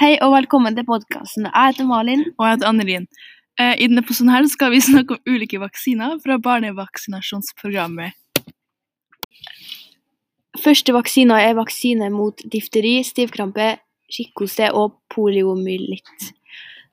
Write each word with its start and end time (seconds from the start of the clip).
Hei 0.00 0.16
og 0.24 0.32
velkommen 0.34 0.76
til 0.76 0.84
podkasten. 0.86 1.46
Jeg 1.48 1.72
heter 1.72 1.86
Malin. 1.88 2.24
Og 2.36 2.44
jeg 2.46 2.56
heter 2.56 2.68
Annelin. 2.68 3.06
Eh, 3.60 3.74
I 3.78 3.88
denne 3.88 4.02
episoden 4.04 4.32
her 4.32 4.46
skal 4.52 4.72
vi 4.74 4.82
snakke 4.90 5.16
om 5.16 5.34
ulike 5.34 5.60
vaksiner 5.62 6.18
fra 6.24 6.38
barnevaksinasjonsprogrammet. 6.44 8.16
Første 10.60 10.94
vaksiner 10.96 11.48
er 11.50 11.56
vaksine 11.56 12.08
mot 12.12 12.40
difteri, 12.52 12.98
stivkrampe, 13.04 13.76
kikhoste 14.12 14.70
og 14.72 14.98
poliomyelitt. 15.12 16.32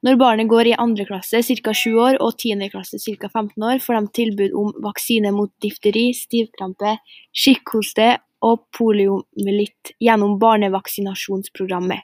Når 0.04 0.20
barnet 0.20 0.50
går 0.52 0.68
i 0.68 0.78
andre 0.84 1.06
klasse, 1.08 1.40
ca. 1.48 1.74
7 1.74 1.92
år, 1.96 2.18
og 2.20 2.36
tiende 2.40 2.68
klasse, 2.72 3.00
ca. 3.00 3.30
15 3.32 3.64
år, 3.64 3.80
får 3.80 4.00
de 4.00 4.14
tilbud 4.20 4.56
om 4.60 4.74
vaksine 4.84 5.32
mot 5.32 5.52
difteri, 5.64 6.10
stivkrampe, 6.18 6.98
kikkhoste 7.32 8.18
og 8.44 8.66
poliomyelitt 8.76 9.96
gjennom 10.04 10.36
barnevaksinasjonsprogrammet. 10.44 12.04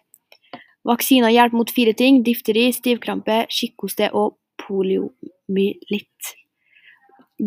Vaksiner 0.90 1.34
hjelper 1.34 1.60
mot 1.60 1.72
fire 1.74 1.94
ting 1.94 2.24
difteri, 2.26 2.70
stivkrampe, 2.74 3.44
kikhoste 3.54 4.10
og 4.18 4.40
poliomyelitt. 4.64 6.34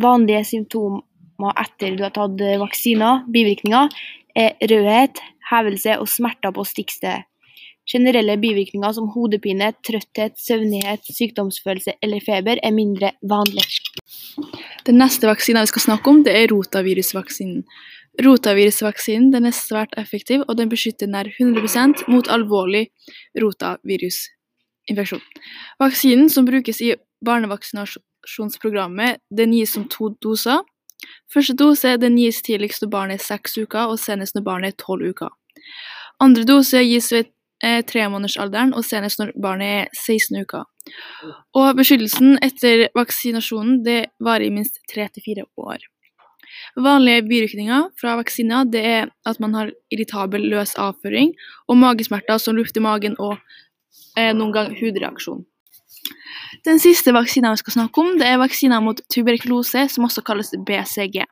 Vanlige 0.02 0.44
symptomer 0.52 1.58
etter 1.58 1.96
du 1.98 2.04
har 2.06 2.14
tatt 2.14 2.40
vaksiner, 2.62 3.24
bivirkninger, 3.34 3.90
er 4.38 4.54
rødhet, 4.70 5.20
hevelse 5.50 5.98
og 6.00 6.08
smerter 6.08 6.54
på 6.54 6.64
stikkstedet. 6.64 7.26
Generelle 7.82 8.36
bivirkninger 8.38 8.92
som 8.94 9.08
hodepine, 9.10 9.72
trøtthet, 9.82 10.36
søvnighet, 10.38 11.02
sykdomsfølelse 11.02 11.96
eller 12.02 12.22
feber 12.22 12.60
er 12.62 12.70
mindre 12.70 13.10
vanlig. 13.26 13.64
Den 14.86 15.00
neste 15.02 15.26
vaksinen 15.26 15.66
vi 15.66 15.72
skal 15.72 15.88
snakke 15.88 16.10
om, 16.10 16.22
det 16.22 16.36
er 16.38 16.46
rotavirusvaksinen. 16.52 17.64
Rotavirusvaksinen 18.20 19.46
er 19.48 19.54
svært 19.56 19.94
effektiv, 19.96 20.42
og 20.44 20.58
den 20.58 20.68
beskytter 20.68 21.08
nær 21.08 21.30
100% 21.32 22.04
mot 22.12 22.28
alvorlig 22.28 22.90
rotavirusinfeksjon. 23.40 25.22
Vaksinen 25.80 26.28
som 26.30 26.44
brukes 26.44 26.82
i 26.84 26.92
barnevaksinasjonsprogrammet, 27.24 29.22
den 29.30 29.54
gis 29.56 29.72
som 29.72 29.88
to 29.88 30.10
doser. 30.20 30.60
Første 31.32 31.56
dose 31.58 31.96
den 31.98 32.18
gis 32.20 32.42
tidligst 32.44 32.84
når 32.84 32.92
barnet 32.92 33.20
er 33.20 33.24
seks 33.24 33.56
uker, 33.56 33.88
og 33.88 33.98
senest 33.98 34.36
når 34.36 34.44
barnet 34.46 34.74
er 34.74 34.84
tolv 34.84 35.08
uker. 35.08 35.32
Andre 36.20 36.44
dose 36.46 36.84
gis 36.84 37.08
ved 37.14 37.32
eh, 37.64 37.80
tremånedersalderen 37.88 38.74
og 38.76 38.84
senest 38.86 39.22
når 39.22 39.32
barnet 39.40 39.78
er 39.78 39.88
16 39.96 40.44
uker. 40.44 40.68
Og 41.56 41.72
beskyttelsen 41.78 42.36
etter 42.44 42.88
vaksinasjonen 42.98 43.80
det 43.86 44.00
varer 44.20 44.50
i 44.50 44.54
minst 44.54 44.82
tre 44.92 45.08
til 45.08 45.24
fire 45.24 45.48
år. 45.56 45.80
Vanlige 46.80 47.22
bivirkninger 47.28 47.90
fra 48.00 48.14
vaksiner 48.16 48.64
det 48.72 48.80
er 48.88 49.10
at 49.28 49.40
man 49.44 49.54
har 49.54 49.72
irritabel 49.92 50.46
løs 50.54 50.72
avføring 50.80 51.34
og 51.68 51.76
magesmerter 51.76 52.40
som 52.40 52.56
luft 52.56 52.78
i 52.80 52.84
magen 52.84 53.16
og 53.20 53.36
eh, 54.16 54.32
noen 54.32 54.54
gang 54.54 54.72
hudreaksjon. 54.78 55.44
Den 56.64 56.80
siste 56.80 57.12
vaksinen 57.12 57.52
vi 57.52 57.60
skal 57.60 57.76
snakke 57.76 58.00
om, 58.00 58.16
det 58.20 58.26
er 58.28 58.40
vaksiner 58.40 58.80
mot 58.84 59.00
tuberkulose, 59.12 59.84
som 59.92 60.08
også 60.08 60.24
kalles 60.24 60.52
BCG. 60.66 61.24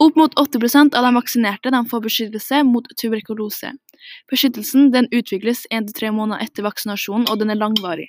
Opp 0.00 0.16
mot 0.16 0.32
80 0.40 0.94
av 0.96 1.04
de 1.04 1.12
vaksinerte 1.18 1.70
de 1.70 1.80
får 1.90 2.04
beskyttelse 2.06 2.62
mot 2.66 2.86
tuberkulose. 3.00 3.74
Beskyttelsen 4.30 4.90
den 4.94 5.08
utvikles 5.14 5.66
1-3 5.70 6.10
måneder 6.16 6.42
etter 6.46 6.64
vaksinasjonen, 6.66 7.28
og 7.28 7.42
den 7.42 7.52
er 7.52 7.60
langvarig. 7.60 8.08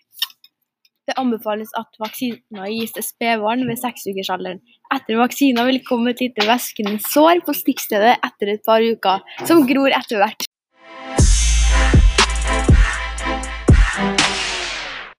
Det 1.04 1.18
anbefales 1.20 1.73
at 1.76 2.00
vaksiner 2.00 2.70
gis 2.72 2.94
til 2.96 3.04
spedbarn 3.04 3.66
ved 3.68 3.80
seksukersalderen. 3.82 4.62
Etter 4.96 5.20
vaksina 5.20 5.66
vil 5.68 5.82
komme 5.84 6.14
et 6.14 6.23
lite 6.23 6.48
væskende 6.48 6.95
sår 7.10 7.44
på 7.44 7.56
stikkstedet 7.60 8.16
etter 8.23 8.54
et 8.54 8.64
par 8.64 8.84
uker, 8.84 9.23
som 9.44 9.66
gror 9.68 9.92
etter 9.92 10.22
hvert. 10.22 10.48